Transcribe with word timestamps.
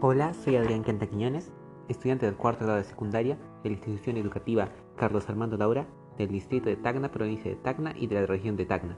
Hola, 0.00 0.32
soy 0.32 0.56
Adrián 0.56 0.82
Quiñones, 0.82 1.52
estudiante 1.88 2.24
del 2.24 2.34
cuarto 2.34 2.64
grado 2.64 2.78
de 2.78 2.84
secundaria 2.84 3.36
de 3.62 3.68
la 3.68 3.76
institución 3.76 4.16
educativa 4.16 4.70
Carlos 4.96 5.28
Armando 5.28 5.58
Laura 5.58 5.86
del 6.16 6.28
distrito 6.28 6.70
de 6.70 6.76
Tacna, 6.76 7.10
provincia 7.10 7.50
de 7.50 7.56
Tacna 7.56 7.94
y 7.94 8.06
de 8.06 8.14
la 8.14 8.26
región 8.26 8.56
de 8.56 8.66
Tacna. 8.66 8.96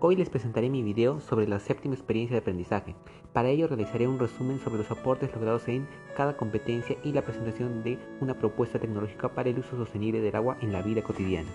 Hoy 0.00 0.14
les 0.14 0.30
presentaré 0.30 0.70
mi 0.70 0.82
video 0.84 1.20
sobre 1.20 1.48
la 1.48 1.58
séptima 1.58 1.94
experiencia 1.94 2.36
de 2.36 2.40
aprendizaje. 2.40 2.94
Para 3.32 3.48
ello 3.48 3.66
realizaré 3.66 4.06
un 4.06 4.20
resumen 4.20 4.60
sobre 4.60 4.78
los 4.78 4.90
aportes 4.90 5.34
logrados 5.34 5.66
en 5.66 5.88
cada 6.16 6.36
competencia 6.36 6.96
y 7.02 7.12
la 7.12 7.22
presentación 7.22 7.82
de 7.82 7.98
una 8.20 8.34
propuesta 8.34 8.78
tecnológica 8.78 9.34
para 9.34 9.50
el 9.50 9.58
uso 9.58 9.76
sostenible 9.76 10.20
del 10.20 10.36
agua 10.36 10.56
en 10.60 10.72
la 10.72 10.82
vida 10.82 11.02
cotidiana. 11.02 11.50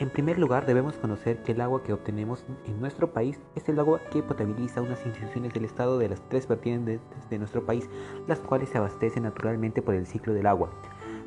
En 0.00 0.08
primer 0.08 0.38
lugar, 0.38 0.64
debemos 0.64 0.96
conocer 0.96 1.42
que 1.42 1.52
el 1.52 1.60
agua 1.60 1.82
que 1.82 1.92
obtenemos 1.92 2.42
en 2.64 2.80
nuestro 2.80 3.12
país 3.12 3.38
es 3.54 3.68
el 3.68 3.78
agua 3.78 4.00
que 4.10 4.22
potabiliza 4.22 4.80
unas 4.80 5.04
instituciones 5.04 5.52
del 5.52 5.66
Estado 5.66 5.98
de 5.98 6.08
las 6.08 6.26
tres 6.30 6.48
vertientes 6.48 7.02
de 7.28 7.38
nuestro 7.38 7.66
país, 7.66 7.86
las 8.26 8.38
cuales 8.40 8.70
se 8.70 8.78
abastecen 8.78 9.24
naturalmente 9.24 9.82
por 9.82 9.94
el 9.94 10.06
ciclo 10.06 10.32
del 10.32 10.46
agua. 10.46 10.70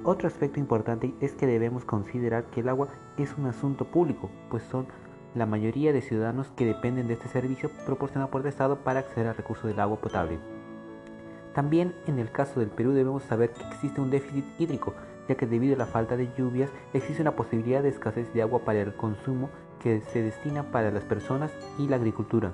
Otro 0.04 0.28
aspecto 0.28 0.60
importante 0.60 1.14
es 1.22 1.34
que 1.34 1.46
debemos 1.46 1.86
considerar 1.86 2.46
que 2.46 2.62
el 2.62 2.70
agua 2.70 2.88
es 3.16 3.38
un 3.38 3.46
asunto 3.46 3.86
público, 3.86 4.32
pues 4.50 4.64
son 4.64 4.88
la 5.36 5.46
mayoría 5.46 5.94
de 5.94 6.02
ciudadanos 6.02 6.50
que 6.56 6.66
dependen 6.66 7.08
de 7.08 7.14
este 7.14 7.28
servicio 7.28 7.70
proporcionado 7.86 8.32
por 8.32 8.42
el 8.42 8.48
Estado 8.48 8.78
para 8.78 9.02
acceder 9.02 9.28
al 9.28 9.38
recurso 9.38 9.68
del 9.68 9.80
agua 9.80 10.02
potable. 10.02 10.40
También 11.54 11.94
en 12.08 12.20
el 12.20 12.32
caso 12.32 12.60
del 12.60 12.70
Perú 12.70 12.94
debemos 12.94 13.24
saber 13.24 13.52
que 13.52 13.64
existe 13.68 14.02
un 14.02 14.10
déficit 14.10 14.46
hídrico, 14.60 14.94
ya 15.28 15.36
que 15.36 15.46
debido 15.46 15.76
a 15.76 15.78
la 15.78 15.86
falta 15.86 16.18
de 16.18 16.30
lluvias 16.38 16.72
existe 16.94 17.22
una 17.22 17.36
posibilidad 17.36 17.84
de 17.84 17.90
escasez 17.90 18.34
de 18.34 18.42
agua 18.42 18.66
para 18.66 18.82
el 18.82 18.96
consumo 18.96 19.50
que 19.80 20.02
se 20.02 20.22
destina 20.22 20.72
para 20.72 20.92
las 20.92 21.04
personas 21.04 21.52
y 21.78 21.88
la 21.88 21.98
agricultura. 21.98 22.54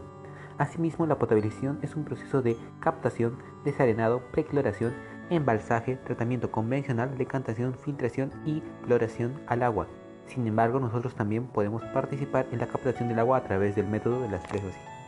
Asimismo, 0.58 1.06
la 1.06 1.18
potabilización 1.18 1.80
es 1.82 1.96
un 1.96 2.04
proceso 2.04 2.42
de 2.42 2.58
captación, 2.82 3.38
desarenado, 3.64 4.20
precloración, 4.32 4.94
embalsaje, 5.30 5.96
tratamiento 5.96 6.52
convencional, 6.52 7.18
decantación, 7.18 7.76
filtración 7.76 8.32
y 8.46 8.62
cloración 8.84 9.40
al 9.48 9.64
agua. 9.64 9.88
Sin 10.26 10.46
embargo, 10.46 10.82
nosotros 10.82 11.16
también 11.16 11.48
podemos 11.48 11.84
participar 11.86 12.46
en 12.52 12.60
la 12.60 12.68
captación 12.68 13.08
del 13.08 13.20
agua 13.20 13.38
a 13.38 13.44
través 13.44 13.76
del 13.76 13.88
método 13.88 14.22
de 14.22 14.30
las 14.30 14.44
dosis. 14.52 14.99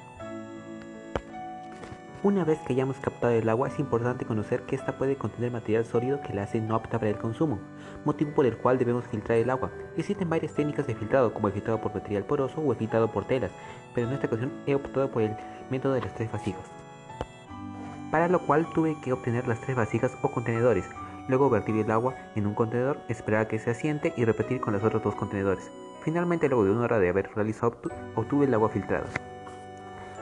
Una 2.24 2.46
vez 2.46 2.60
que 2.60 2.74
hayamos 2.74 2.98
captado 2.98 3.34
el 3.34 3.50
agua 3.50 3.68
es 3.68 3.80
importante 3.80 4.26
conocer 4.26 4.62
que 4.68 4.76
esta 4.76 4.96
puede 4.96 5.16
contener 5.16 5.52
material 5.52 5.86
sólido 5.86 6.22
que 6.22 6.36
la 6.36 6.44
hace 6.44 6.62
no 6.62 6.76
apta 6.76 7.00
para 7.00 7.10
el 7.10 7.18
consumo, 7.18 7.58
motivo 8.06 8.36
por 8.36 8.46
el 8.46 8.58
cual 8.58 8.78
debemos 8.78 9.06
filtrar 9.08 9.40
el 9.40 9.50
agua. 9.50 9.72
Existen 9.98 10.30
varias 10.30 10.54
técnicas 10.54 10.86
de 10.86 10.94
filtrado, 10.94 11.34
como 11.34 11.48
el 11.48 11.54
filtrado 11.54 11.82
por 11.82 11.96
material 11.96 12.24
poroso 12.24 12.62
o 12.62 12.74
el 12.74 12.78
filtrado 12.78 13.12
por 13.12 13.26
telas, 13.26 13.50
pero 13.96 14.08
en 14.08 14.14
esta 14.14 14.28
ocasión 14.28 14.52
he 14.68 14.76
optado 14.76 15.10
por 15.10 15.24
el 15.24 15.36
método 15.72 15.94
de 15.94 16.02
las 16.02 16.14
tres 16.14 16.32
vasijas. 16.32 16.62
Para 18.12 18.28
lo 18.28 18.46
cual 18.46 18.68
tuve 18.76 18.96
que 19.02 19.14
obtener 19.14 19.48
las 19.48 19.60
tres 19.62 19.76
vasijas 19.76 20.16
o 20.22 20.32
contenedores, 20.32 20.86
luego 21.28 21.50
vertir 21.50 21.76
el 21.78 21.90
agua 21.90 22.14
en 22.36 22.46
un 22.46 22.54
contenedor, 22.54 23.00
esperar 23.10 23.42
a 23.42 23.48
que 23.48 23.58
se 23.58 23.72
asiente 23.72 24.14
y 24.16 24.26
repetir 24.26 24.62
con 24.62 24.74
los 24.74 24.84
otros 24.84 25.02
dos 25.02 25.16
contenedores. 25.16 25.72
Finalmente, 26.04 26.50
luego 26.50 26.66
de 26.66 26.72
una 26.72 26.84
hora 26.84 27.00
de 27.00 27.10
haber 27.10 27.32
realizado, 27.34 27.78
obtuve 28.16 28.46
el 28.46 28.54
agua 28.54 28.70
filtrada. 28.70 29.08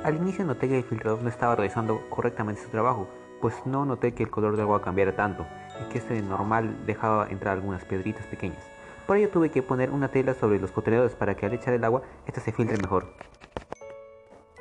Al 0.03 0.15
inicio 0.15 0.45
noté 0.45 0.69
que 0.69 0.77
el 0.77 0.83
filtrador 0.83 1.21
no 1.21 1.27
estaba 1.27 1.55
realizando 1.55 2.01
correctamente 2.09 2.61
su 2.61 2.69
trabajo, 2.69 3.09
pues 3.41 3.53
no 3.65 3.85
noté 3.85 4.13
que 4.13 4.23
el 4.23 4.29
color 4.29 4.53
del 4.53 4.61
agua 4.61 4.81
cambiara 4.81 5.13
tanto 5.13 5.45
y 5.81 5.91
que 5.91 5.97
este 5.97 6.21
normal 6.21 6.85
dejaba 6.85 7.27
entrar 7.29 7.55
algunas 7.55 7.83
piedritas 7.83 8.25
pequeñas. 8.27 8.63
Por 9.05 9.17
ello 9.17 9.29
tuve 9.29 9.49
que 9.49 9.61
poner 9.61 9.89
una 9.89 10.07
tela 10.07 10.33
sobre 10.33 10.59
los 10.59 10.71
contenedores 10.71 11.15
para 11.15 11.35
que 11.35 11.45
al 11.45 11.53
echar 11.53 11.73
el 11.73 11.83
agua, 11.83 12.03
ésta 12.25 12.39
se 12.39 12.53
filtre 12.53 12.77
mejor. 12.77 13.13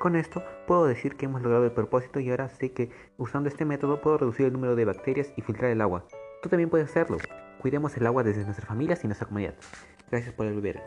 Con 0.01 0.17
esto 0.17 0.43
puedo 0.67 0.87
decir 0.87 1.17
que 1.17 1.27
hemos 1.27 1.43
logrado 1.43 1.65
el 1.65 1.73
propósito 1.73 2.19
y 2.19 2.31
ahora 2.31 2.49
sé 2.49 2.73
que 2.73 2.91
usando 3.17 3.49
este 3.49 3.65
método 3.65 4.01
puedo 4.01 4.19
reducir 4.19 4.47
el 4.47 4.53
número 4.53 4.75
de 4.75 4.87
bacterias 4.87 5.33
y 5.37 5.43
filtrar 5.43 5.71
el 5.71 5.81
agua. 5.81 6.05
Tú 6.43 6.49
también 6.49 6.71
puedes 6.71 6.89
hacerlo. 6.89 7.19
Cuidemos 7.61 7.97
el 7.97 8.07
agua 8.07 8.25
desde 8.25 8.45
nuestras 8.45 8.67
familias 8.67 9.05
y 9.05 9.07
nuestra 9.07 9.27
comunidad. 9.27 9.55
Gracias 10.11 10.35
por 10.35 10.47
el 10.47 10.61
ver. 10.61 10.83